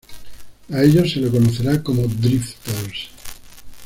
[0.71, 3.11] A ellos se les conocerá como "Drifters".